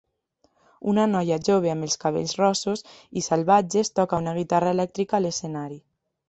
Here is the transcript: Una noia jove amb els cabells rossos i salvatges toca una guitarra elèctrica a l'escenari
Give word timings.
Una 0.93 1.03
noia 1.11 1.35
jove 1.47 1.71
amb 1.73 1.87
els 1.87 1.97
cabells 2.03 2.33
rossos 2.39 2.83
i 3.21 3.23
salvatges 3.27 3.93
toca 4.01 4.21
una 4.25 4.35
guitarra 4.39 4.73
elèctrica 4.77 5.19
a 5.21 5.23
l'escenari 5.29 5.81